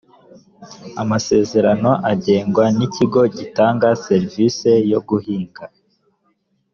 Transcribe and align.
amasezerano 1.01 1.91
agengwa 2.11 2.65
n 2.77 2.79
ikigo 2.87 3.21
gitanga 3.37 3.87
serivisi 4.05 4.71
yo 4.91 4.99
guhinga 5.07 5.63